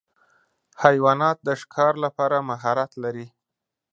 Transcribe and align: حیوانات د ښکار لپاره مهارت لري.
حیوانات 0.83 1.37
د 1.47 1.49
ښکار 1.61 1.93
لپاره 2.05 2.37
مهارت 2.49 2.91
لري. 3.03 3.27